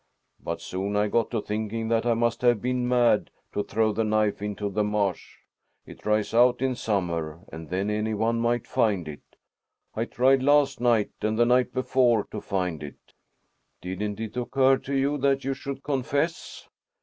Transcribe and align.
But 0.39 0.61
soon 0.61 0.95
I 0.97 1.07
got 1.09 1.29
to 1.29 1.43
thinking 1.43 1.87
that 1.89 2.07
I 2.07 2.15
must 2.15 2.41
have 2.41 2.59
been 2.59 2.87
mad 2.87 3.29
to 3.53 3.61
throw 3.61 3.91
the 3.91 4.03
knife 4.03 4.41
into 4.41 4.67
the 4.67 4.83
marsh. 4.83 5.35
It 5.85 5.99
dries 5.99 6.33
out 6.33 6.59
in 6.59 6.73
summer, 6.73 7.41
and 7.53 7.69
then 7.69 7.91
any 7.91 8.15
one 8.15 8.39
might 8.39 8.65
find 8.65 9.07
it. 9.07 9.21
I 9.93 10.05
tried 10.05 10.41
last 10.41 10.81
night 10.81 11.11
and 11.21 11.37
the 11.37 11.45
night 11.45 11.71
before 11.71 12.23
to 12.31 12.41
find 12.41 12.81
it." 12.81 13.13
"Didn't 13.79 14.19
it 14.19 14.35
occur 14.37 14.77
to 14.77 14.95
you 14.95 15.19
that 15.19 15.43
you 15.43 15.53
should 15.53 15.83
confess?" 15.83 16.67